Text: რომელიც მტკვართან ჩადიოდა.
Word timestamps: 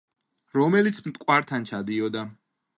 რომელიც 0.59 0.97
მტკვართან 1.11 1.71
ჩადიოდა. 1.73 2.29